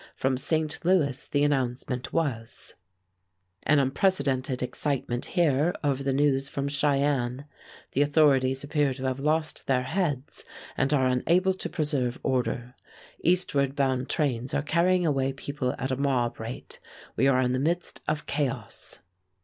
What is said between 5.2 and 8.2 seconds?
here over the news from Cheyenne. The